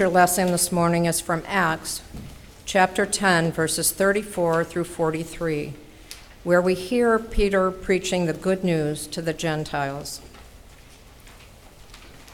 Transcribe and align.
Your 0.00 0.08
lesson 0.08 0.46
this 0.46 0.72
morning 0.72 1.04
is 1.04 1.20
from 1.20 1.42
Acts 1.46 2.00
chapter 2.64 3.04
10, 3.04 3.52
verses 3.52 3.92
34 3.92 4.64
through 4.64 4.84
43, 4.84 5.74
where 6.42 6.62
we 6.62 6.72
hear 6.72 7.18
Peter 7.18 7.70
preaching 7.70 8.24
the 8.24 8.32
good 8.32 8.64
news 8.64 9.06
to 9.08 9.20
the 9.20 9.34
Gentiles. 9.34 10.22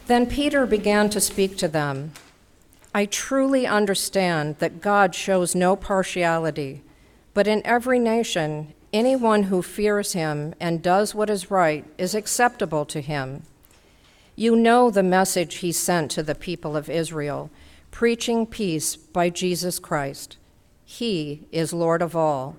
Then 0.07 0.27
Peter 0.27 0.65
began 0.65 1.11
to 1.11 1.21
speak 1.21 1.57
to 1.57 1.67
them. 1.67 2.13
I 2.95 3.05
truly 3.05 3.67
understand 3.67 4.59
that 4.61 4.81
God 4.81 5.13
shows 5.13 5.57
no 5.57 5.75
partiality, 5.75 6.83
but 7.35 7.49
in 7.49 7.67
every 7.67 7.99
nation, 7.99 8.75
anyone 8.93 9.43
who 9.43 9.61
fears 9.61 10.13
him 10.13 10.55
and 10.61 10.81
does 10.81 11.17
what 11.17 11.29
is 11.29 11.51
right 11.51 11.85
is 11.99 12.15
acceptable 12.15 12.85
to 12.85 13.01
him. 13.01 13.43
You 14.39 14.55
know 14.55 14.91
the 14.91 15.03
message 15.03 15.57
he 15.57 15.73
sent 15.73 16.11
to 16.11 16.23
the 16.23 16.35
people 16.35 16.77
of 16.77 16.91
Israel, 16.91 17.51
preaching 17.91 18.47
peace 18.47 18.95
by 18.95 19.31
Jesus 19.31 19.79
Christ. 19.79 20.37
He 20.85 21.49
is 21.51 21.73
Lord 21.73 22.03
of 22.03 22.15
all. 22.15 22.57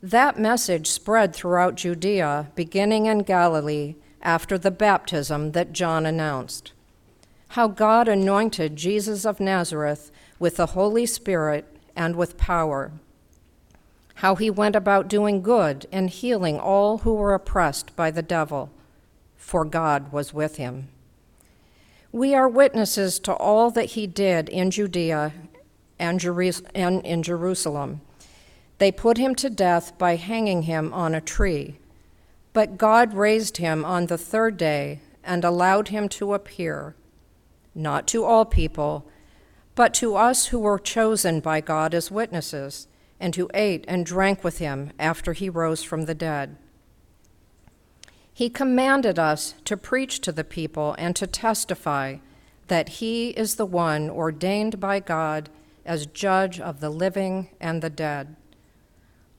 That 0.00 0.38
message 0.38 0.86
spread 0.86 1.34
throughout 1.34 1.74
Judea, 1.74 2.52
beginning 2.54 3.06
in 3.06 3.24
Galilee 3.24 3.96
after 4.22 4.56
the 4.56 4.70
baptism 4.70 5.50
that 5.50 5.72
John 5.72 6.06
announced. 6.06 6.72
How 7.48 7.66
God 7.66 8.06
anointed 8.06 8.76
Jesus 8.76 9.26
of 9.26 9.40
Nazareth 9.40 10.12
with 10.38 10.58
the 10.58 10.66
Holy 10.66 11.06
Spirit 11.06 11.66
and 11.96 12.14
with 12.14 12.38
power. 12.38 12.92
How 14.14 14.36
he 14.36 14.48
went 14.48 14.76
about 14.76 15.08
doing 15.08 15.42
good 15.42 15.88
and 15.90 16.08
healing 16.08 16.60
all 16.60 16.98
who 16.98 17.14
were 17.14 17.34
oppressed 17.34 17.96
by 17.96 18.12
the 18.12 18.22
devil 18.22 18.70
for 19.38 19.64
God 19.64 20.12
was 20.12 20.34
with 20.34 20.56
him. 20.56 20.88
We 22.12 22.34
are 22.34 22.48
witnesses 22.48 23.18
to 23.20 23.32
all 23.32 23.70
that 23.70 23.86
he 23.86 24.06
did 24.06 24.50
in 24.50 24.70
Judea 24.70 25.32
and, 25.98 26.22
in 26.22 27.22
Jerusalem. 27.22 28.00
They 28.76 28.92
put 28.92 29.16
him 29.16 29.34
to 29.36 29.48
death 29.48 29.96
by 29.96 30.16
hanging 30.16 30.62
him 30.62 30.92
on 30.92 31.14
a 31.14 31.20
tree. 31.20 31.78
But 32.52 32.76
God 32.78 33.14
raised 33.14 33.58
him 33.58 33.84
on 33.84 34.06
the 34.06 34.18
third 34.18 34.56
day 34.56 35.00
and 35.22 35.44
allowed 35.44 35.88
him 35.88 36.08
to 36.10 36.34
appear, 36.34 36.94
not 37.74 38.06
to 38.08 38.24
all 38.24 38.44
people, 38.44 39.06
but 39.74 39.94
to 39.94 40.16
us 40.16 40.46
who 40.46 40.58
were 40.58 40.78
chosen 40.78 41.40
by 41.40 41.60
God 41.60 41.94
as 41.94 42.10
witnesses, 42.10 42.88
and 43.20 43.36
who 43.36 43.50
ate 43.52 43.84
and 43.86 44.06
drank 44.06 44.42
with 44.42 44.58
him 44.58 44.92
after 44.98 45.32
he 45.32 45.48
rose 45.48 45.82
from 45.82 46.06
the 46.06 46.14
dead. 46.14 46.56
He 48.38 48.50
commanded 48.50 49.18
us 49.18 49.54
to 49.64 49.76
preach 49.76 50.20
to 50.20 50.30
the 50.30 50.44
people 50.44 50.94
and 50.96 51.16
to 51.16 51.26
testify 51.26 52.18
that 52.68 52.88
he 52.88 53.30
is 53.30 53.56
the 53.56 53.66
one 53.66 54.08
ordained 54.08 54.78
by 54.78 55.00
God 55.00 55.48
as 55.84 56.06
judge 56.06 56.60
of 56.60 56.78
the 56.78 56.88
living 56.88 57.48
and 57.60 57.82
the 57.82 57.90
dead. 57.90 58.36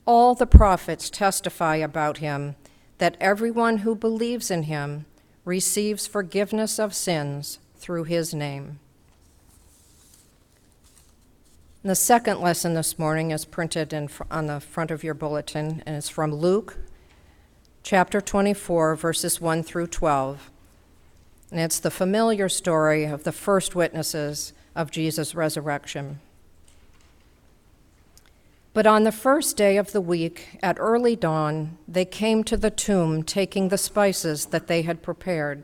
All 0.05 0.35
the 0.35 0.45
prophets 0.45 1.09
testify 1.09 1.77
about 1.77 2.17
him 2.17 2.57
that 2.97 3.15
everyone 3.21 3.77
who 3.77 3.95
believes 3.95 4.51
in 4.51 4.63
him 4.63 5.05
receives 5.45 6.05
forgiveness 6.05 6.77
of 6.77 6.93
sins 6.93 7.59
through 7.77 8.03
his 8.03 8.33
name. 8.33 8.79
The 11.83 11.95
second 11.95 12.41
lesson 12.41 12.73
this 12.73 12.99
morning 12.99 13.31
is 13.31 13.45
printed 13.45 13.93
in, 13.93 14.09
on 14.29 14.47
the 14.47 14.59
front 14.59 14.91
of 14.91 15.05
your 15.05 15.13
bulletin, 15.13 15.83
and 15.85 15.95
it's 15.95 16.09
from 16.09 16.35
Luke 16.35 16.75
chapter 17.89 18.21
24, 18.21 18.95
verses 18.95 19.41
1 19.41 19.63
through 19.63 19.87
12. 19.87 20.51
And 21.49 21.59
it's 21.59 21.79
the 21.79 21.89
familiar 21.89 22.47
story 22.47 23.05
of 23.05 23.23
the 23.23 23.31
first 23.31 23.73
witnesses 23.73 24.53
of 24.75 24.91
Jesus' 24.91 25.33
resurrection. 25.33 26.19
But 28.75 28.85
on 28.85 29.05
the 29.05 29.11
first 29.11 29.57
day 29.57 29.75
of 29.75 29.91
the 29.91 30.01
week, 30.01 30.59
at 30.61 30.77
early 30.79 31.15
dawn, 31.15 31.79
they 31.87 32.05
came 32.05 32.43
to 32.43 32.57
the 32.57 32.69
tomb 32.69 33.23
taking 33.23 33.69
the 33.69 33.77
spices 33.79 34.45
that 34.45 34.67
they 34.67 34.83
had 34.83 35.01
prepared. 35.01 35.63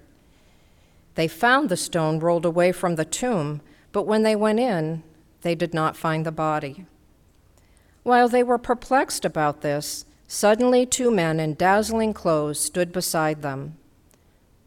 They 1.13 1.27
found 1.27 1.69
the 1.69 1.77
stone 1.77 2.17
rolled 2.17 2.43
away 2.43 2.71
from 2.71 2.95
the 2.95 3.05
tomb, 3.05 3.61
but 3.91 4.07
when 4.07 4.23
they 4.23 4.35
went 4.35 4.59
in, 4.59 5.03
they 5.43 5.53
did 5.53 5.75
not 5.75 5.95
find 5.95 6.25
the 6.25 6.31
body. 6.31 6.87
While 8.01 8.29
they 8.29 8.41
were 8.41 8.57
perplexed 8.57 9.25
about 9.25 9.61
this, 9.61 10.05
Suddenly, 10.27 10.85
two 10.85 11.11
men 11.11 11.39
in 11.39 11.53
dazzling 11.53 12.13
clothes 12.13 12.59
stood 12.59 12.91
beside 12.91 13.41
them. 13.41 13.77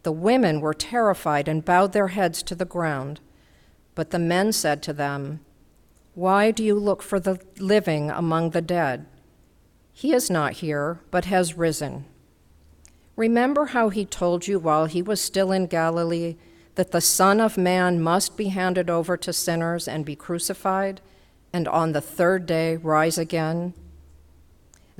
The 0.05 0.13
women 0.13 0.61
were 0.61 0.75
terrified 0.75 1.49
and 1.49 1.65
bowed 1.65 1.93
their 1.93 2.09
heads 2.09 2.43
to 2.45 2.55
the 2.55 2.65
ground. 2.65 3.21
But 3.95 4.11
the 4.11 4.19
men 4.19 4.53
said 4.53 4.83
to 4.85 4.93
them, 4.93 5.41
Why 6.15 6.51
do 6.51 6.63
you 6.63 6.77
look 6.77 7.03
for 7.03 7.19
the 7.19 7.41
living 7.59 8.11
among 8.11 8.51
the 8.51 8.63
dead? 8.63 9.07
He 9.93 10.13
is 10.13 10.31
not 10.31 10.55
here, 10.55 11.01
but 11.11 11.25
has 11.25 11.59
risen. 11.59 12.05
Remember 13.17 13.67
how 13.67 13.89
he 13.89 14.05
told 14.05 14.47
you 14.47 14.61
while 14.61 14.87
he 14.87 15.03
was 15.03 15.21
still 15.21 15.51
in 15.51 15.67
Galilee 15.67 16.37
that 16.77 16.93
the 16.93 17.01
Son 17.01 17.41
of 17.41 17.59
Man 17.59 18.01
must 18.01 18.37
be 18.37 18.51
handed 18.51 18.89
over 18.89 19.17
to 19.17 19.33
sinners 19.33 19.89
and 19.89 20.05
be 20.05 20.15
crucified, 20.15 21.01
and 21.53 21.67
on 21.67 21.91
the 21.91 22.01
third 22.01 22.47
day 22.47 22.77
rise 22.77 23.19
again? 23.19 23.75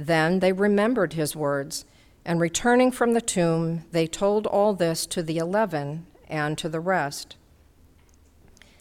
Then 0.01 0.39
they 0.39 0.53
remembered 0.53 1.15
his 1.15 1.35
words, 1.35 1.85
and 2.25 2.41
returning 2.41 2.93
from 2.93 3.15
the 3.15 3.21
tomb, 3.21 3.85
they 3.91 4.07
told 4.07 4.47
all 4.47 4.73
this 4.73 5.05
to 5.07 5.25
the 5.25 5.39
eleven 5.39 6.07
and 6.29 6.57
to 6.57 6.69
the 6.69 6.79
rest. 6.79 7.37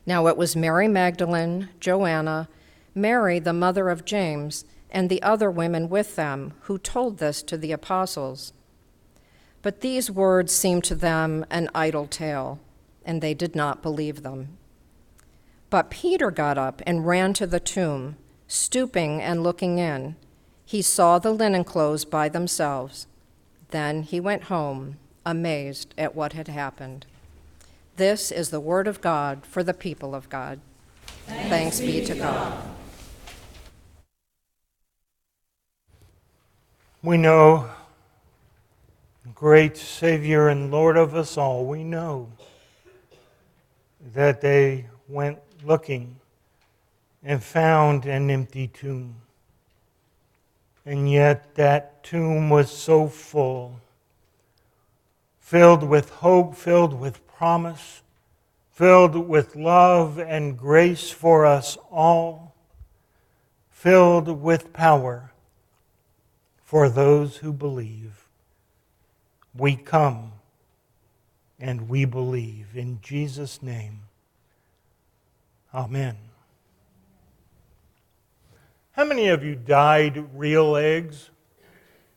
Now 0.06 0.27
it 0.27 0.38
was 0.38 0.56
Mary 0.56 0.88
Magdalene, 0.88 1.69
Joanna, 1.79 2.47
Mary, 2.94 3.39
the 3.39 3.51
mother 3.51 3.89
of 3.89 4.06
James, 4.06 4.63
and 4.91 5.09
the 5.09 5.22
other 5.23 5.50
women 5.50 5.89
with 5.89 6.16
them 6.16 6.53
who 6.61 6.77
told 6.77 7.17
this 7.17 7.41
to 7.44 7.57
the 7.57 7.72
apostles. 7.72 8.53
But 9.63 9.81
these 9.81 10.11
words 10.11 10.53
seemed 10.53 10.83
to 10.83 10.95
them 10.95 11.45
an 11.50 11.67
idle 11.73 12.06
tale, 12.06 12.59
and 13.03 13.22
they 13.22 13.33
did 13.33 13.56
not 13.56 13.81
believe 13.81 14.22
them. 14.22 14.57
But 15.72 15.89
Peter 15.89 16.29
got 16.29 16.59
up 16.59 16.83
and 16.85 17.07
ran 17.07 17.33
to 17.33 17.47
the 17.47 17.59
tomb, 17.59 18.17
stooping 18.47 19.19
and 19.19 19.41
looking 19.41 19.79
in 19.79 20.16
he 20.67 20.81
saw 20.81 21.17
the 21.17 21.31
linen 21.31 21.63
clothes 21.63 22.03
by 22.03 22.28
themselves. 22.28 23.07
Then 23.69 24.03
he 24.03 24.19
went 24.19 24.44
home, 24.44 24.97
amazed 25.25 25.94
at 25.97 26.13
what 26.13 26.33
had 26.33 26.50
happened. 26.50 27.05
This 27.95 28.33
is 28.33 28.50
the 28.50 28.59
word 28.59 28.85
of 28.85 29.00
God 29.00 29.45
for 29.45 29.63
the 29.63 29.73
people 29.73 30.13
of 30.13 30.27
God. 30.27 30.59
Thanks, 31.25 31.50
Thanks 31.50 31.79
be 31.79 32.03
to 32.03 32.16
God. 32.16 32.61
We 37.01 37.16
know, 37.16 37.69
great 39.33 39.77
Savior 39.77 40.50
and 40.50 40.69
Lord 40.69 40.97
of 40.97 41.16
us 41.16 41.38
all, 41.38 41.66
we 41.66 41.85
know 41.85 42.29
that 44.13 44.41
they 44.41 44.88
went 45.07 45.39
looking 45.63 46.17
and 47.23 47.41
found 47.41 48.06
an 48.06 48.29
empty 48.29 48.67
tomb. 48.67 49.16
And 50.88 51.12
yet 51.12 51.56
that 51.56 52.02
tomb 52.02 52.50
was 52.50 52.72
so 52.72 53.09
full, 53.09 53.81
filled 55.38 55.84
with 55.84 56.09
hope, 56.09 56.56
filled 56.56 56.94
with 56.94 57.28
promise, 57.28 58.03
filled 58.72 59.28
with 59.28 59.58
love 59.58 60.18
and 60.18 60.58
grace 60.58 61.09
for 61.09 61.46
us 61.46 61.78
all, 61.92 62.56
filled 63.70 64.42
with 64.42 64.72
power 64.72 65.34
for 66.64 66.88
those 66.88 67.36
who 67.36 67.52
believe. 67.52 68.25
We 69.54 69.75
come 69.75 70.31
and 71.59 71.90
we 71.90 72.06
believe. 72.06 72.78
In 72.78 73.00
Jesus' 73.02 73.62
name, 73.62 74.04
amen. 75.74 76.26
How 78.97 79.05
many 79.05 79.27
of 79.27 79.44
you 79.44 79.53
dyed 79.53 80.27
real 80.33 80.75
eggs 80.75 81.29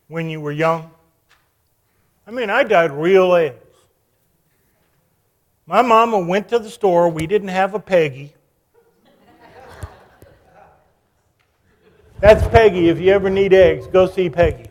when 0.07 0.31
you 0.31 0.41
were 0.41 0.51
young? 0.51 0.89
I 2.25 2.31
mean, 2.31 2.49
I 2.49 2.63
dyed 2.63 2.91
real 2.91 3.35
eggs. 3.35 3.75
My 5.67 5.83
mama 5.83 6.17
went 6.17 6.49
to 6.49 6.57
the 6.57 6.71
store. 6.71 7.07
We 7.07 7.27
didn't 7.27 7.49
have 7.49 7.75
a 7.75 7.79
Peggy. 7.79 8.33
That's 12.19 12.47
Peggy. 12.47 12.89
If 12.89 12.99
you 12.99 13.11
ever 13.13 13.29
need 13.29 13.53
eggs, 13.53 13.85
go 13.85 14.07
see 14.07 14.27
Peggy. 14.27 14.65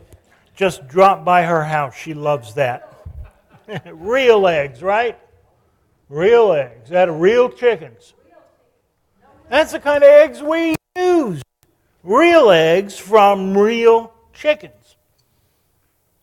Just 0.53 0.89
drop 0.89 1.23
by 1.23 1.43
her 1.43 1.63
house. 1.63 1.95
She 1.95 2.13
loves 2.13 2.55
that. 2.55 2.93
real 3.85 4.47
eggs, 4.47 4.83
right? 4.83 5.17
Real 6.09 6.51
eggs 6.51 6.91
out 6.91 7.07
of 7.07 7.21
real 7.21 7.47
chickens. 7.47 8.15
That's 9.49 9.71
the 9.71 9.79
kind 9.79 10.03
of 10.03 10.09
eggs 10.09 10.41
we 10.41 10.75
real 12.03 12.49
eggs 12.49 12.97
from 12.97 13.57
real 13.57 14.13
chickens. 14.33 14.95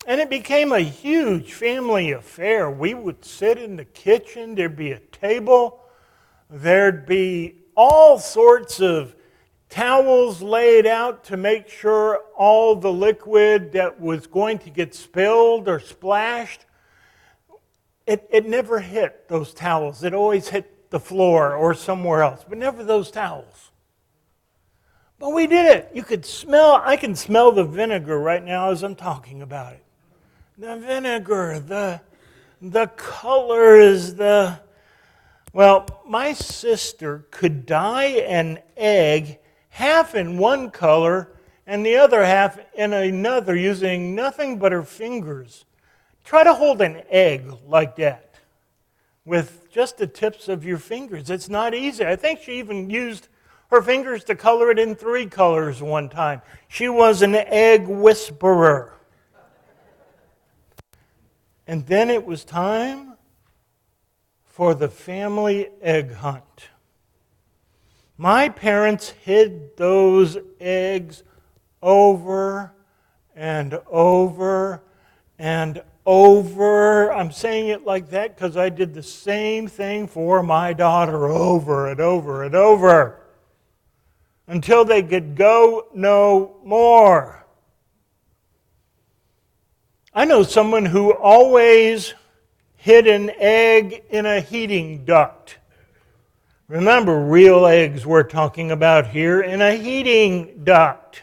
And 0.07 0.19
it 0.19 0.29
became 0.29 0.71
a 0.71 0.79
huge 0.79 1.53
family 1.53 2.11
affair. 2.11 2.69
We 2.69 2.93
would 2.93 3.23
sit 3.23 3.57
in 3.57 3.75
the 3.75 3.85
kitchen, 3.85 4.55
there'd 4.55 4.75
be 4.75 4.91
a 4.91 4.99
table, 4.99 5.81
there'd 6.49 7.05
be 7.05 7.55
all 7.75 8.17
sorts 8.17 8.81
of 8.81 9.15
towels 9.69 10.41
laid 10.41 10.87
out 10.87 11.23
to 11.25 11.37
make 11.37 11.69
sure 11.69 12.19
all 12.35 12.75
the 12.75 12.91
liquid 12.91 13.71
that 13.73 14.01
was 14.01 14.25
going 14.25 14.57
to 14.59 14.69
get 14.69 14.95
spilled 14.95 15.67
or 15.67 15.79
splashed, 15.79 16.65
it, 18.07 18.27
it 18.31 18.47
never 18.47 18.79
hit 18.79 19.27
those 19.27 19.53
towels. 19.53 20.03
It 20.03 20.15
always 20.15 20.49
hit 20.49 20.89
the 20.89 20.99
floor 20.99 21.53
or 21.53 21.75
somewhere 21.75 22.23
else, 22.23 22.43
but 22.49 22.57
never 22.57 22.83
those 22.83 23.11
towels. 23.11 23.69
But 25.19 25.31
we 25.31 25.47
did 25.47 25.65
it. 25.65 25.91
You 25.93 26.03
could 26.03 26.25
smell, 26.25 26.81
I 26.83 26.95
can 26.95 27.13
smell 27.13 27.51
the 27.51 27.65
vinegar 27.65 28.17
right 28.17 28.43
now 28.43 28.71
as 28.71 28.83
I'm 28.83 28.95
talking 28.95 29.41
about 29.41 29.73
it. 29.73 29.83
The 30.57 30.77
vinegar, 30.77 31.59
the, 31.59 32.01
the 32.61 32.87
colors, 32.87 34.15
the. 34.15 34.59
Well, 35.51 35.87
my 36.07 36.33
sister 36.33 37.25
could 37.31 37.65
dye 37.65 38.23
an 38.27 38.59
egg 38.77 39.39
half 39.69 40.15
in 40.15 40.37
one 40.37 40.69
color 40.69 41.31
and 41.65 41.85
the 41.85 41.97
other 41.97 42.23
half 42.23 42.59
in 42.75 42.93
another 42.93 43.55
using 43.55 44.15
nothing 44.15 44.57
but 44.57 44.71
her 44.71 44.83
fingers. 44.83 45.65
Try 46.23 46.43
to 46.43 46.53
hold 46.53 46.81
an 46.81 47.01
egg 47.09 47.51
like 47.65 47.95
that 47.97 48.35
with 49.25 49.69
just 49.71 49.97
the 49.97 50.07
tips 50.07 50.47
of 50.47 50.63
your 50.63 50.77
fingers. 50.77 51.29
It's 51.29 51.49
not 51.49 51.73
easy. 51.73 52.05
I 52.05 52.15
think 52.15 52.41
she 52.41 52.59
even 52.59 52.89
used 52.89 53.27
her 53.69 53.81
fingers 53.81 54.23
to 54.25 54.35
color 54.35 54.71
it 54.71 54.79
in 54.79 54.95
three 54.95 55.27
colors 55.27 55.81
one 55.81 56.09
time. 56.09 56.41
She 56.67 56.89
was 56.89 57.21
an 57.21 57.35
egg 57.35 57.87
whisperer. 57.87 58.93
And 61.67 61.85
then 61.85 62.09
it 62.09 62.25
was 62.25 62.43
time 62.43 63.13
for 64.43 64.73
the 64.73 64.89
family 64.89 65.69
egg 65.81 66.13
hunt. 66.13 66.69
My 68.17 68.49
parents 68.49 69.09
hid 69.09 69.77
those 69.77 70.35
eggs 70.59 71.23
over 71.81 72.73
and 73.35 73.79
over 73.87 74.81
and 75.37 75.81
over. 76.07 77.13
I'm 77.13 77.31
saying 77.31 77.69
it 77.69 77.85
like 77.85 78.09
that 78.09 78.35
because 78.35 78.57
I 78.57 78.69
did 78.69 78.95
the 78.95 79.03
same 79.03 79.67
thing 79.67 80.07
for 80.07 80.41
my 80.41 80.73
daughter 80.73 81.27
over 81.27 81.87
and 81.87 81.99
over 81.99 82.43
and 82.43 82.55
over 82.55 83.18
until 84.49 84.83
they 84.83 85.03
could 85.03 85.35
go 85.35 85.87
no 85.93 86.57
more. 86.63 87.45
I 90.11 90.25
know 90.25 90.41
someone 90.41 90.85
who 90.85 91.13
always 91.13 92.15
hid 92.75 93.05
an 93.05 93.29
egg 93.37 94.03
in 94.09 94.25
a 94.25 94.41
heating 94.41 95.05
duct. 95.05 95.59
Remember, 96.67 97.23
real 97.23 97.67
eggs 97.67 98.07
we're 98.07 98.23
talking 98.23 98.71
about 98.71 99.07
here 99.07 99.39
in 99.39 99.61
a 99.61 99.75
heating 99.75 100.61
duct. 100.63 101.21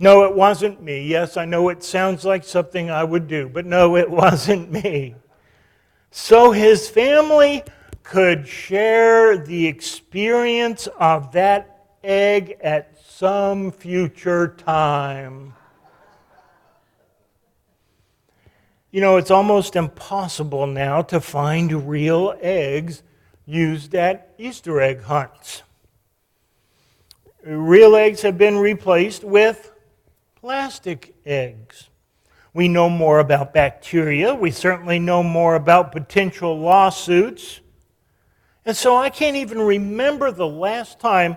No, 0.00 0.24
it 0.24 0.34
wasn't 0.34 0.82
me. 0.82 1.06
Yes, 1.06 1.36
I 1.36 1.44
know 1.44 1.68
it 1.68 1.84
sounds 1.84 2.24
like 2.24 2.42
something 2.42 2.90
I 2.90 3.04
would 3.04 3.28
do, 3.28 3.48
but 3.48 3.64
no, 3.64 3.96
it 3.96 4.10
wasn't 4.24 4.72
me. 4.72 5.14
So 6.10 6.50
his 6.50 6.88
family 6.88 7.62
could 8.10 8.44
share 8.44 9.38
the 9.38 9.68
experience 9.68 10.88
of 10.98 11.30
that 11.30 11.94
egg 12.02 12.56
at 12.60 12.92
some 13.06 13.70
future 13.70 14.48
time. 14.48 15.54
You 18.90 19.00
know, 19.00 19.16
it's 19.16 19.30
almost 19.30 19.76
impossible 19.76 20.66
now 20.66 21.02
to 21.02 21.20
find 21.20 21.88
real 21.88 22.34
eggs 22.40 23.04
used 23.46 23.94
at 23.94 24.34
Easter 24.38 24.80
egg 24.80 25.02
hunts. 25.02 25.62
Real 27.44 27.94
eggs 27.94 28.22
have 28.22 28.36
been 28.36 28.58
replaced 28.58 29.22
with 29.22 29.70
plastic 30.34 31.14
eggs. 31.24 31.88
We 32.52 32.66
know 32.66 32.90
more 32.90 33.20
about 33.20 33.54
bacteria. 33.54 34.34
We 34.34 34.50
certainly 34.50 34.98
know 34.98 35.22
more 35.22 35.54
about 35.54 35.92
potential 35.92 36.58
lawsuits. 36.58 37.60
And 38.70 38.76
so 38.76 38.96
I 38.96 39.10
can't 39.10 39.34
even 39.34 39.58
remember 39.58 40.30
the 40.30 40.46
last 40.46 41.00
time 41.00 41.36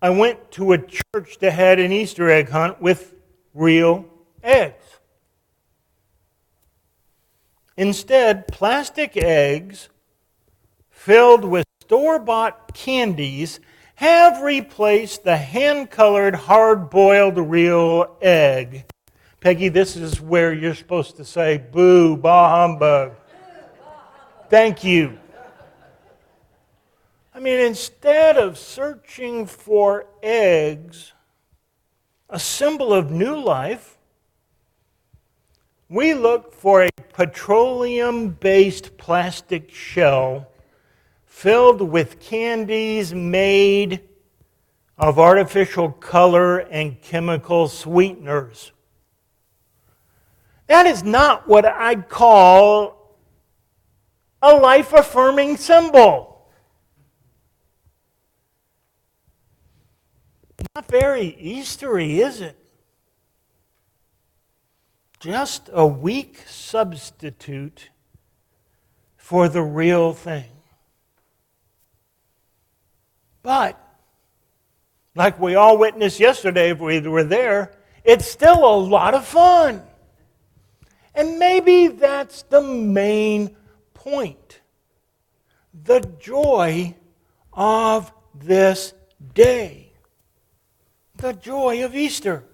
I 0.00 0.10
went 0.10 0.52
to 0.52 0.72
a 0.72 0.78
church 0.78 1.38
that 1.40 1.50
had 1.50 1.80
an 1.80 1.90
Easter 1.90 2.30
egg 2.30 2.48
hunt 2.48 2.80
with 2.80 3.12
real 3.54 4.04
eggs. 4.40 4.84
Instead, 7.76 8.46
plastic 8.46 9.16
eggs 9.16 9.88
filled 10.90 11.44
with 11.44 11.66
store 11.80 12.20
bought 12.20 12.72
candies 12.72 13.58
have 13.96 14.42
replaced 14.42 15.24
the 15.24 15.38
hand 15.38 15.90
colored, 15.90 16.36
hard 16.36 16.88
boiled 16.88 17.36
real 17.36 18.16
egg. 18.22 18.84
Peggy, 19.40 19.68
this 19.68 19.96
is 19.96 20.20
where 20.20 20.52
you're 20.52 20.72
supposed 20.76 21.16
to 21.16 21.24
say, 21.24 21.58
boo, 21.58 22.16
bah 22.16 22.60
humbug. 22.60 23.14
Thank 24.48 24.84
you. 24.84 25.18
I 27.40 27.42
mean, 27.42 27.60
instead 27.60 28.36
of 28.36 28.58
searching 28.58 29.46
for 29.46 30.04
eggs, 30.22 31.14
a 32.28 32.38
symbol 32.38 32.92
of 32.92 33.10
new 33.10 33.34
life, 33.34 33.96
we 35.88 36.12
look 36.12 36.52
for 36.52 36.82
a 36.84 36.90
petroleum 37.14 38.28
based 38.28 38.98
plastic 38.98 39.72
shell 39.72 40.48
filled 41.24 41.80
with 41.80 42.20
candies 42.20 43.14
made 43.14 44.06
of 44.98 45.18
artificial 45.18 45.90
color 45.90 46.58
and 46.58 47.00
chemical 47.00 47.68
sweeteners. 47.68 48.72
That 50.66 50.84
is 50.84 51.02
not 51.02 51.48
what 51.48 51.64
I'd 51.64 52.10
call 52.10 53.16
a 54.42 54.54
life 54.54 54.92
affirming 54.92 55.56
symbol. 55.56 56.29
Not 60.80 60.88
very 60.88 61.36
Eastery, 61.38 62.20
is 62.20 62.40
it? 62.40 62.56
just 65.20 65.68
a 65.74 65.86
weak 65.86 66.42
substitute 66.48 67.90
for 69.18 69.50
the 69.50 69.60
real 69.60 70.14
thing. 70.14 70.50
But, 73.42 73.78
like 75.14 75.38
we 75.38 75.54
all 75.54 75.76
witnessed 75.76 76.18
yesterday, 76.18 76.70
if 76.70 76.80
we 76.80 77.00
were 77.00 77.24
there, 77.24 77.72
it's 78.02 78.26
still 78.26 78.64
a 78.64 78.76
lot 78.76 79.12
of 79.12 79.26
fun. 79.26 79.82
And 81.14 81.38
maybe 81.38 81.88
that's 81.88 82.42
the 82.44 82.62
main 82.62 83.54
point 83.92 84.60
the 85.84 86.00
joy 86.18 86.96
of 87.52 88.10
this 88.34 88.94
day, 89.34 89.89
the 91.20 91.32
joy 91.32 91.84
of 91.84 91.94
Easter. 91.94 92.44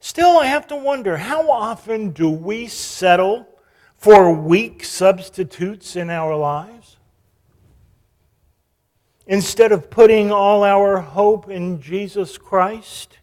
Still, 0.00 0.38
I 0.38 0.46
have 0.46 0.66
to 0.68 0.76
wonder 0.76 1.16
how 1.16 1.50
often 1.50 2.10
do 2.10 2.30
we 2.30 2.66
settle 2.66 3.48
for 3.96 4.32
weak 4.32 4.84
substitutes 4.84 5.96
in 5.96 6.08
our 6.08 6.36
lives? 6.36 6.96
Instead 9.26 9.72
of 9.72 9.90
putting 9.90 10.30
all 10.30 10.64
our 10.64 11.00
hope 11.00 11.50
in 11.50 11.82
Jesus 11.82 12.38
Christ, 12.38 13.18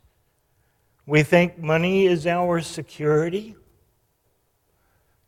we 1.08 1.24
think 1.24 1.58
money 1.58 2.06
is 2.06 2.28
our 2.28 2.62
security. 2.62 3.56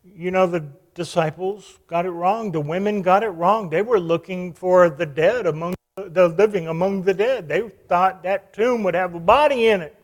You 0.04 0.32
know, 0.32 0.46
the 0.46 0.68
disciples 0.94 1.80
got 1.88 2.06
it 2.06 2.12
wrong. 2.12 2.52
The 2.52 2.62
women 2.62 3.02
got 3.02 3.24
it 3.24 3.30
wrong. 3.30 3.70
They 3.70 3.82
were 3.82 4.00
looking 4.00 4.54
for 4.54 4.90
the 4.90 5.06
dead 5.06 5.48
among 5.48 5.77
the 5.98 6.28
living 6.28 6.68
among 6.68 7.04
the 7.04 7.14
dead. 7.14 7.48
They 7.48 7.68
thought 7.88 8.24
that 8.24 8.54
tomb 8.54 8.84
would 8.84 8.94
have 8.94 9.16
a 9.16 9.20
body 9.20 9.68
in 9.68 9.82
it. 9.82 9.96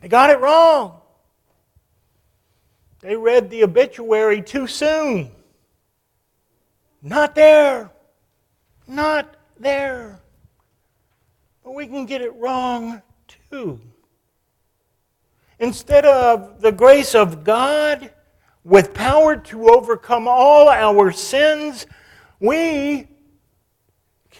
They 0.00 0.08
got 0.08 0.30
it 0.30 0.40
wrong. 0.40 1.00
They 3.00 3.16
read 3.16 3.48
the 3.48 3.62
obituary 3.62 4.42
too 4.42 4.66
soon. 4.66 5.30
Not 7.02 7.34
there. 7.34 7.90
Not 8.86 9.36
there. 9.58 10.20
But 11.62 11.74
we 11.74 11.86
can 11.86 12.04
get 12.04 12.20
it 12.20 12.34
wrong 12.34 13.00
too. 13.50 13.80
Instead 15.60 16.04
of 16.04 16.60
the 16.60 16.72
grace 16.72 17.14
of 17.14 17.44
God 17.44 18.10
with 18.64 18.92
power 18.94 19.36
to 19.36 19.70
overcome 19.70 20.26
all 20.26 20.68
our 20.68 21.12
sins, 21.12 21.86
we 22.40 23.06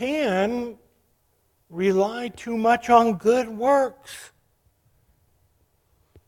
can 0.01 0.79
rely 1.69 2.29
too 2.29 2.57
much 2.57 2.89
on 2.89 3.19
good 3.19 3.47
works. 3.47 4.31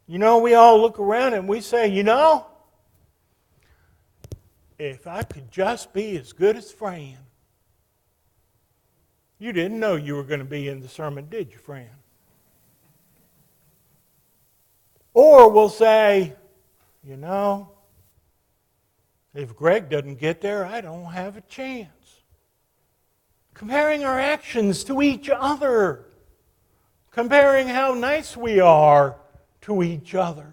You 0.06 0.18
know, 0.18 0.38
we 0.38 0.52
all 0.52 0.78
look 0.78 0.98
around 0.98 1.32
and 1.32 1.48
we 1.48 1.62
say, 1.62 1.86
you 1.86 2.02
know, 2.02 2.46
if 4.78 5.06
I 5.06 5.22
could 5.22 5.50
just 5.50 5.94
be 5.94 6.18
as 6.18 6.34
good 6.34 6.54
as 6.54 6.70
Fran. 6.70 7.16
You 9.38 9.54
didn't 9.54 9.80
know 9.80 9.96
you 9.96 10.16
were 10.16 10.24
going 10.24 10.40
to 10.40 10.44
be 10.44 10.68
in 10.68 10.80
the 10.80 10.88
sermon, 10.88 11.28
did 11.30 11.50
you, 11.50 11.58
Fran? 11.58 11.88
Or 15.14 15.50
we'll 15.50 15.70
say, 15.70 16.34
you 17.02 17.16
know, 17.16 17.70
if 19.34 19.56
Greg 19.56 19.88
doesn't 19.88 20.20
get 20.20 20.42
there, 20.42 20.66
I 20.66 20.82
don't 20.82 21.06
have 21.06 21.38
a 21.38 21.40
chance. 21.42 22.01
Comparing 23.54 24.04
our 24.04 24.18
actions 24.18 24.84
to 24.84 25.02
each 25.02 25.30
other, 25.30 26.06
comparing 27.10 27.68
how 27.68 27.94
nice 27.94 28.36
we 28.36 28.60
are 28.60 29.16
to 29.62 29.82
each 29.82 30.14
other. 30.14 30.52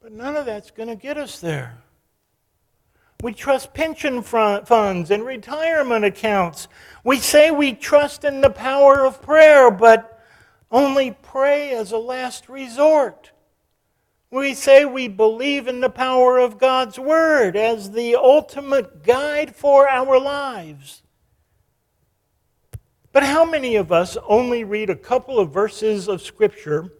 But 0.00 0.12
none 0.12 0.36
of 0.36 0.46
that's 0.46 0.70
going 0.70 0.88
to 0.88 0.96
get 0.96 1.16
us 1.16 1.40
there. 1.40 1.78
We 3.22 3.32
trust 3.32 3.72
pension 3.72 4.22
funds 4.22 5.10
and 5.10 5.24
retirement 5.24 6.04
accounts. 6.04 6.68
We 7.02 7.18
say 7.18 7.50
we 7.50 7.72
trust 7.72 8.24
in 8.24 8.42
the 8.42 8.50
power 8.50 9.06
of 9.06 9.22
prayer, 9.22 9.70
but 9.70 10.22
only 10.70 11.16
pray 11.22 11.70
as 11.70 11.92
a 11.92 11.98
last 11.98 12.48
resort. 12.48 13.30
We 14.36 14.52
say 14.52 14.84
we 14.84 15.08
believe 15.08 15.66
in 15.66 15.80
the 15.80 15.88
power 15.88 16.36
of 16.36 16.58
God's 16.58 16.98
Word 16.98 17.56
as 17.56 17.92
the 17.92 18.16
ultimate 18.16 19.02
guide 19.02 19.56
for 19.56 19.88
our 19.88 20.20
lives. 20.20 21.02
But 23.12 23.22
how 23.22 23.46
many 23.46 23.76
of 23.76 23.90
us 23.90 24.18
only 24.28 24.62
read 24.62 24.90
a 24.90 24.94
couple 24.94 25.38
of 25.38 25.54
verses 25.54 26.06
of 26.06 26.20
Scripture, 26.20 26.92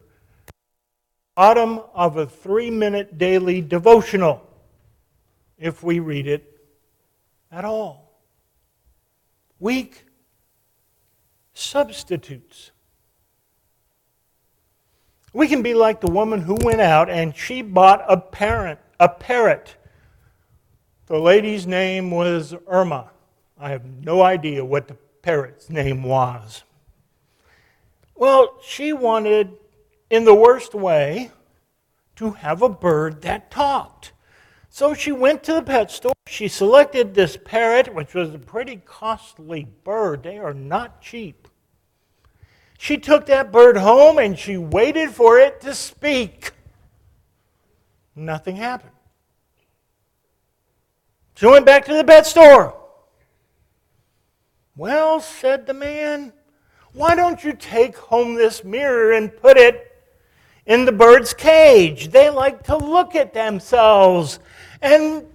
bottom 1.34 1.82
of 1.92 2.16
a 2.16 2.24
three 2.24 2.70
minute 2.70 3.18
daily 3.18 3.60
devotional, 3.60 4.40
if 5.58 5.82
we 5.82 5.98
read 5.98 6.26
it 6.26 6.58
at 7.52 7.66
all? 7.66 8.18
Weak 9.60 10.06
substitutes. 11.52 12.70
We 15.36 15.48
can 15.48 15.60
be 15.60 15.74
like 15.74 16.00
the 16.00 16.10
woman 16.10 16.40
who 16.40 16.56
went 16.62 16.80
out 16.80 17.10
and 17.10 17.36
she 17.36 17.60
bought 17.60 18.02
a 18.08 18.16
parent, 18.16 18.78
a 18.98 19.06
parrot. 19.06 19.76
The 21.08 21.18
lady's 21.18 21.66
name 21.66 22.10
was 22.10 22.54
Irma. 22.66 23.10
I 23.60 23.68
have 23.68 23.84
no 23.84 24.22
idea 24.22 24.64
what 24.64 24.88
the 24.88 24.96
parrot's 25.20 25.68
name 25.68 26.02
was. 26.02 26.64
Well, 28.14 28.58
she 28.62 28.94
wanted, 28.94 29.52
in 30.08 30.24
the 30.24 30.34
worst 30.34 30.74
way, 30.74 31.30
to 32.14 32.30
have 32.30 32.62
a 32.62 32.70
bird 32.70 33.20
that 33.20 33.50
talked. 33.50 34.12
So 34.70 34.94
she 34.94 35.12
went 35.12 35.42
to 35.42 35.52
the 35.52 35.62
pet 35.62 35.90
store. 35.90 36.14
She 36.28 36.48
selected 36.48 37.12
this 37.12 37.36
parrot, 37.36 37.94
which 37.94 38.14
was 38.14 38.32
a 38.32 38.38
pretty 38.38 38.76
costly 38.86 39.68
bird. 39.84 40.22
They 40.22 40.38
are 40.38 40.54
not 40.54 41.02
cheap. 41.02 41.46
She 42.78 42.99
took 42.99 43.26
that 43.26 43.52
bird 43.52 43.76
home 43.76 44.18
and 44.18 44.38
she 44.38 44.56
waited 44.56 45.11
for 45.11 45.38
it 45.38 45.61
to 45.62 45.75
speak. 45.75 46.52
Nothing 48.14 48.56
happened. 48.56 48.92
She 51.37 51.47
went 51.47 51.66
back 51.66 51.85
to 51.87 51.95
the 51.95 52.04
pet 52.04 52.26
store. 52.26 52.75
Well, 54.75 55.21
said 55.21 55.66
the 55.66 55.75
man, 55.75 56.33
why 56.92 57.14
don't 57.14 57.45
you 57.45 57.52
take 57.52 57.97
home 57.97 58.35
this 58.35 58.64
mirror 58.64 59.12
and 59.12 59.35
put 59.35 59.59
it 59.59 59.92
in 60.64 60.87
the 60.87 60.92
bird's 60.92 61.35
cage? 61.35 62.09
They 62.09 62.30
like 62.30 62.62
to 62.64 62.76
look 62.76 63.14
at 63.14 63.35
themselves, 63.35 64.38
and 64.80 65.26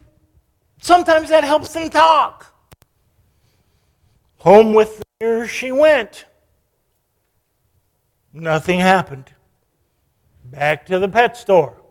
sometimes 0.82 1.30
that 1.30 1.44
helps 1.44 1.74
them 1.74 1.90
talk. 1.90 2.54
Home 4.40 4.74
with 4.74 4.98
the 4.98 5.06
mirror 5.20 5.48
she 5.48 5.72
went. 5.72 6.26
Nothing 8.34 8.80
happened. 8.80 9.32
Back 10.44 10.86
to 10.88 11.00
the 11.00 11.10
pet 11.10 11.38
store. 11.38 11.82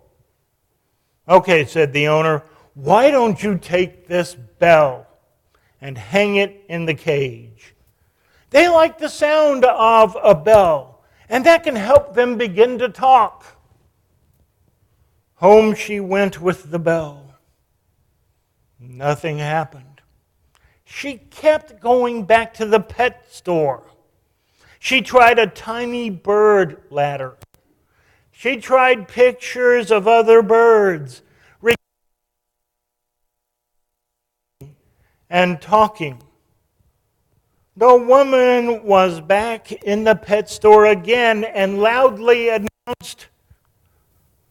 Okay, 1.29 1.65
said 1.65 1.93
the 1.93 2.09
owner, 2.09 2.43
why 2.75 3.11
don't 3.11 3.43
you 3.43 3.59
take 3.59 4.07
this 4.07 4.35
bell 4.35 5.07
and 5.81 5.97
hang 5.97 6.37
it 6.37 6.65
in 6.69 6.87
the 6.87 6.95
cage? 6.95 7.75
They 8.51 8.69
like 8.69 8.99
the 8.99 9.09
sound 9.09 9.65
of 9.65 10.17
a 10.23 10.35
bell, 10.35 11.03
and 11.29 11.47
that 11.47 11.63
can 11.63 11.77
help 11.77 12.15
them 12.15 12.37
begin 12.37 12.79
to 12.79 12.89
talk. 12.89 13.45
Home 15.37 15.75
she 15.75 16.01
went 16.01 16.41
with 16.41 16.71
the 16.71 16.79
bell. 16.79 17.35
Nothing 18.79 19.39
happened. 19.39 20.01
She 20.85 21.17
kept 21.17 21.81
going 21.81 22.25
back 22.25 22.55
to 22.55 22.67
the 22.67 22.81
pet 22.81 23.27
store. 23.31 23.90
She 24.81 25.03
tried 25.03 25.39
a 25.39 25.47
tiny 25.47 26.09
bird 26.09 26.83
ladder. 26.91 27.37
She 28.33 28.57
tried 28.57 29.07
pictures 29.07 29.93
of 29.93 30.09
other 30.09 30.41
birds 30.43 31.23
and 35.29 35.61
talking. 35.61 36.23
The 37.77 37.95
woman 37.95 38.83
was 38.83 39.21
back 39.21 39.71
in 39.71 40.05
the 40.05 40.17
pet 40.17 40.49
store 40.49 40.87
again 40.87 41.45
and 41.45 41.79
loudly 41.79 42.49
announced 42.49 43.29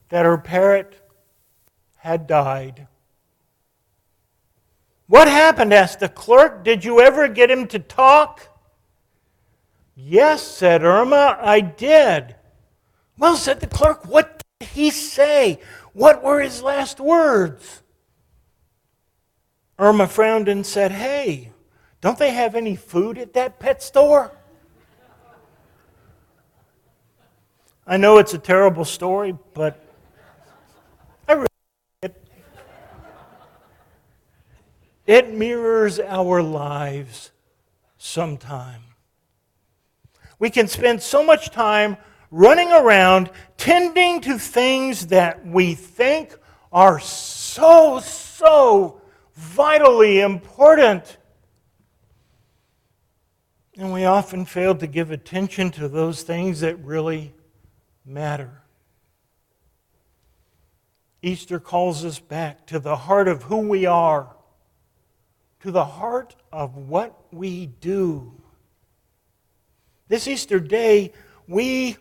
that 0.09 0.25
her 0.25 0.37
parrot 0.37 0.93
had 1.97 2.27
died. 2.27 2.87
What 5.07 5.27
happened? 5.27 5.73
asked 5.73 5.99
the 5.99 6.07
clerk. 6.07 6.63
Did 6.63 6.85
you 6.85 7.01
ever 7.01 7.27
get 7.27 7.49
him 7.49 7.67
to 7.67 7.79
talk? 7.79 8.58
Yes, 10.01 10.41
said 10.47 10.83
Irma, 10.83 11.37
I 11.41 11.59
did. 11.59 12.35
Well, 13.17 13.35
said 13.35 13.59
the 13.59 13.67
clerk, 13.67 14.07
what 14.07 14.41
did 14.59 14.69
he 14.69 14.91
say? 14.91 15.59
What 15.91 16.23
were 16.23 16.39
his 16.39 16.63
last 16.63 17.01
words? 17.01 17.83
Irma 19.77 20.07
frowned 20.07 20.47
and 20.47 20.65
said, 20.65 20.93
Hey, 20.93 21.51
don't 21.99 22.17
they 22.17 22.31
have 22.31 22.55
any 22.55 22.77
food 22.77 23.17
at 23.17 23.33
that 23.33 23.59
pet 23.59 23.83
store? 23.83 24.31
I 27.85 27.97
know 27.97 28.19
it's 28.19 28.33
a 28.33 28.39
terrible 28.39 28.85
story, 28.85 29.35
but 29.53 29.83
I 31.27 31.33
really 31.33 31.47
it. 32.03 32.27
It 35.05 35.33
mirrors 35.33 35.99
our 35.99 36.41
lives 36.41 37.31
sometimes. 37.97 38.88
We 40.39 40.49
can 40.49 40.67
spend 40.67 41.03
so 41.03 41.23
much 41.23 41.51
time 41.51 41.97
running 42.31 42.71
around 42.71 43.29
tending 43.57 44.21
to 44.21 44.39
things 44.39 45.07
that 45.07 45.45
we 45.45 45.75
think 45.75 46.37
are 46.71 46.99
so, 46.99 47.99
so 47.99 49.01
vitally 49.35 50.21
important. 50.21 51.17
And 53.77 53.93
we 53.93 54.05
often 54.05 54.45
fail 54.45 54.75
to 54.75 54.87
give 54.87 55.11
attention 55.11 55.71
to 55.71 55.87
those 55.87 56.23
things 56.23 56.61
that 56.61 56.77
really 56.83 57.33
matter. 58.05 58.63
Easter 61.21 61.59
calls 61.59 62.05
us 62.05 62.19
back 62.19 62.65
to 62.67 62.79
the 62.79 62.95
heart 62.95 63.27
of 63.27 63.43
who 63.43 63.57
we 63.57 63.85
are, 63.85 64.35
to 65.61 65.71
the 65.71 65.83
heart 65.83 66.35
of 66.51 66.75
what 66.77 67.33
we 67.33 67.65
do. 67.65 68.33
This 70.09 70.27
Easter 70.27 70.59
day, 70.59 71.13
we 71.47 71.95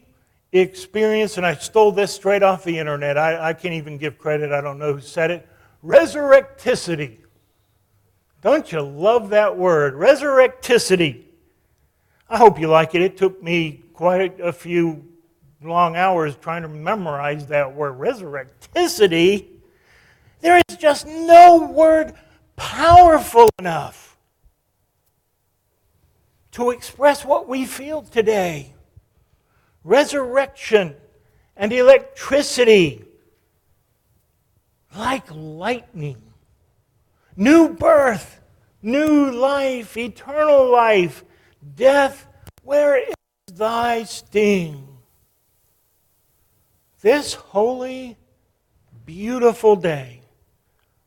experience, 0.50 1.36
and 1.36 1.44
I 1.44 1.54
stole 1.54 1.92
this 1.92 2.12
straight 2.12 2.42
off 2.42 2.64
the 2.64 2.78
internet. 2.78 3.18
I, 3.18 3.50
I 3.50 3.52
can't 3.52 3.74
even 3.74 3.98
give 3.98 4.18
credit, 4.18 4.50
I 4.50 4.62
don't 4.62 4.78
know 4.78 4.94
who 4.94 5.00
said 5.00 5.30
it. 5.30 5.48
Resurrecticity. 5.84 7.18
Don't 8.40 8.72
you 8.72 8.80
love 8.80 9.28
that 9.30 9.56
word? 9.56 9.94
Resurrecticity. 9.94 11.24
I 12.30 12.38
hope 12.38 12.58
you 12.58 12.68
like 12.68 12.94
it. 12.94 13.02
It 13.02 13.18
took 13.18 13.42
me 13.42 13.82
quite 13.92 14.40
a 14.40 14.52
few 14.52 15.04
long 15.62 15.96
hours 15.96 16.34
trying 16.36 16.62
to 16.62 16.68
memorize 16.68 17.46
that 17.48 17.74
word. 17.74 17.98
Resurrecticity. 17.98 19.46
There 20.40 20.60
is 20.68 20.76
just 20.78 21.06
no 21.06 21.66
word 21.66 22.14
powerful 22.56 23.50
enough 23.58 24.07
to 26.52 26.70
express 26.70 27.24
what 27.24 27.48
we 27.48 27.64
feel 27.64 28.02
today. 28.02 28.74
Resurrection 29.84 30.94
and 31.56 31.72
electricity, 31.72 33.04
like 34.96 35.24
lightning, 35.30 36.22
new 37.36 37.68
birth, 37.68 38.40
new 38.82 39.30
life, 39.30 39.96
eternal 39.96 40.70
life, 40.70 41.24
death, 41.74 42.26
where 42.62 42.98
is 42.98 43.14
thy 43.52 44.04
sting? 44.04 44.86
This 47.00 47.34
holy, 47.34 48.16
beautiful 49.06 49.76
day, 49.76 50.22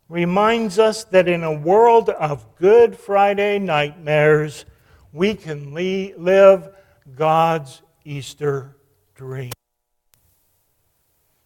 reminds 0.09 0.79
us 0.79 1.03
that 1.05 1.27
in 1.27 1.43
a 1.43 1.53
world 1.53 2.09
of 2.09 2.55
Good 2.55 2.97
Friday 2.97 3.59
nightmares, 3.59 4.65
we 5.13 5.35
can 5.35 5.73
le- 5.73 6.17
live 6.17 6.69
God's 7.15 7.81
Easter 8.05 8.75
dream. 9.15 9.51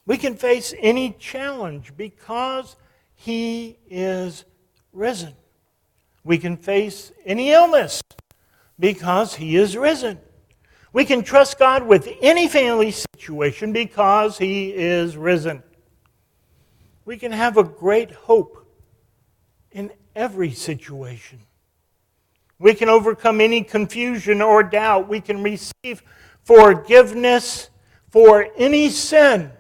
We 0.06 0.18
can 0.18 0.36
face 0.36 0.74
any 0.80 1.16
challenge 1.20 1.94
because 1.98 2.76
He 3.16 3.78
is 3.90 4.46
risen. 4.94 5.34
We 6.24 6.38
can 6.38 6.58
face 6.58 7.12
any 7.26 7.52
illness 7.52 8.02
because 8.80 9.36
He 9.36 9.56
is 9.56 9.76
risen. 9.76 10.20
We 10.94 11.06
can 11.06 11.24
trust 11.24 11.60
God 11.60 11.86
with 11.86 12.08
any 12.22 12.48
family 12.48 12.92
situation 12.92 13.74
because 13.74 14.38
He 14.38 14.74
is 14.74 15.18
risen. 15.18 15.64
We 17.04 17.18
can 17.18 17.32
have 17.32 17.58
a 17.58 17.64
great 17.64 18.12
hope 18.12 18.66
in 19.72 19.92
every 20.16 20.52
situation. 20.52 21.40
We 22.60 22.74
can 22.74 22.90
overcome 22.90 23.42
any 23.42 23.64
confusion 23.64 24.42
or 24.42 24.64
doubt. 24.64 25.08
We 25.08 25.22
can 25.22 25.44
receive 25.44 26.04
forgiveness 26.44 27.70
for 28.10 28.48
any 28.58 28.90
sin. 28.90 29.52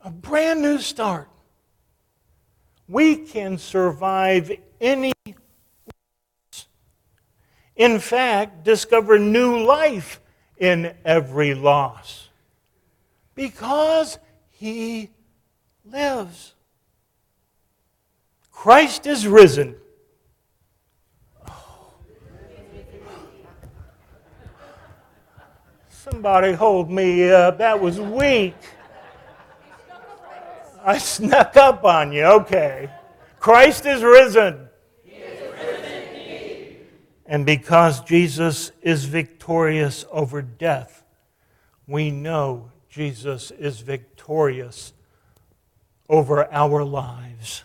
A 0.00 0.10
brand 0.10 0.62
new 0.62 0.78
start. 0.78 1.28
We 2.88 3.16
can 3.16 3.58
survive 3.58 4.50
any 4.80 5.12
in 7.78 8.00
fact, 8.00 8.64
discover 8.64 9.20
new 9.20 9.60
life 9.64 10.20
in 10.58 10.94
every 11.04 11.54
loss 11.54 12.28
because 13.36 14.18
he 14.50 15.10
lives. 15.84 16.54
Christ 18.50 19.06
is 19.06 19.28
risen. 19.28 19.76
Somebody 26.04 26.52
hold 26.52 26.92
me 26.92 27.28
up. 27.28 27.58
That 27.58 27.80
was 27.80 28.00
weak. 28.00 28.54
I 30.84 30.96
snuck 30.96 31.56
up 31.56 31.84
on 31.84 32.12
you. 32.12 32.22
Okay. 32.22 32.88
Christ 33.40 33.84
is 33.84 34.04
risen. 34.04 34.68
And 37.26 37.44
because 37.44 38.00
Jesus 38.02 38.70
is 38.80 39.06
victorious 39.06 40.04
over 40.12 40.40
death, 40.40 41.02
we 41.88 42.12
know 42.12 42.70
Jesus 42.88 43.50
is 43.50 43.80
victorious 43.80 44.92
over 46.08 46.50
our 46.52 46.84
lives. 46.84 47.64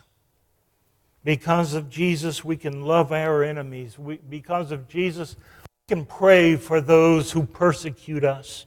Because 1.23 1.75
of 1.75 1.87
Jesus, 1.87 2.43
we 2.43 2.57
can 2.57 2.83
love 2.83 3.11
our 3.11 3.43
enemies. 3.43 3.97
We, 3.99 4.17
because 4.17 4.71
of 4.71 4.89
Jesus, 4.89 5.35
can 5.87 6.05
pray 6.05 6.55
for 6.55 6.79
those 6.79 7.31
who 7.31 7.43
persecute 7.45 8.23
us 8.23 8.65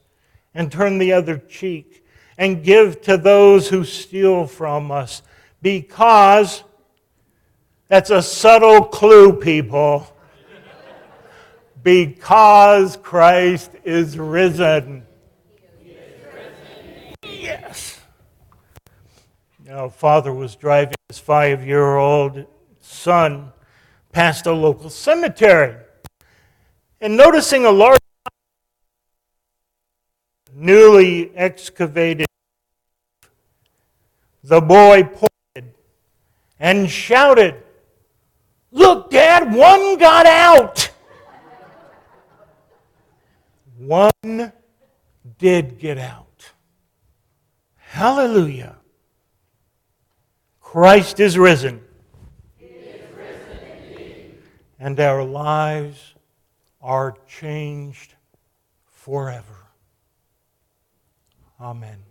and 0.53 0.71
turn 0.71 0.97
the 0.97 1.13
other 1.13 1.37
cheek 1.37 2.05
and 2.37 2.63
give 2.63 3.01
to 3.01 3.17
those 3.17 3.69
who 3.69 3.83
steal 3.83 4.45
from 4.45 4.91
us. 4.91 5.23
Because 5.61 6.63
that's 7.87 8.11
a 8.11 8.21
subtle 8.21 8.83
clue, 8.83 9.33
people 9.33 10.07
because 11.87 12.97
Christ 12.97 13.71
is 13.85 14.17
risen. 14.19 15.05
Yes. 17.23 18.01
Now, 19.65 19.87
father 19.87 20.33
was 20.33 20.57
driving 20.57 20.95
his 21.07 21.17
five 21.17 21.65
year 21.65 21.95
old 21.95 22.45
son 22.81 23.53
past 24.11 24.47
a 24.47 24.51
local 24.51 24.89
cemetery 24.89 25.77
and 26.99 27.15
noticing 27.15 27.65
a 27.65 27.71
large, 27.71 27.99
newly 30.53 31.35
excavated, 31.35 32.27
the 34.43 34.61
boy 34.61 35.03
pointed 35.03 35.73
and 36.59 36.89
shouted, 36.89 37.55
Look, 38.71 39.09
Dad, 39.09 39.53
one 39.53 39.97
got 39.97 40.25
out. 40.25 40.91
One 43.77 44.51
did 45.37 45.79
get 45.79 45.97
out. 45.97 46.51
Hallelujah. 47.75 48.75
Christ 50.59 51.19
is 51.19 51.37
risen. 51.37 51.81
Is 52.59 53.01
risen 53.15 54.37
and 54.79 54.99
our 54.99 55.23
lives 55.23 56.13
are 56.81 57.15
changed 57.27 58.15
forever. 58.85 59.67
Amen. 61.59 62.06